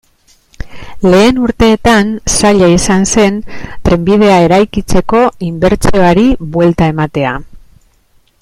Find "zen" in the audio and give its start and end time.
3.15-3.37